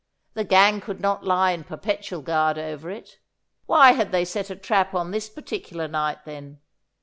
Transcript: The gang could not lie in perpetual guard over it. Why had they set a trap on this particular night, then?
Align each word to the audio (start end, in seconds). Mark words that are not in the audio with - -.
The 0.33 0.43
gang 0.43 0.81
could 0.81 0.99
not 0.99 1.25
lie 1.27 1.51
in 1.51 1.63
perpetual 1.63 2.23
guard 2.23 2.57
over 2.57 2.89
it. 2.89 3.19
Why 3.67 3.91
had 3.91 4.11
they 4.11 4.25
set 4.25 4.49
a 4.49 4.55
trap 4.55 4.95
on 4.95 5.11
this 5.11 5.29
particular 5.29 5.87
night, 5.87 6.25
then? 6.25 6.59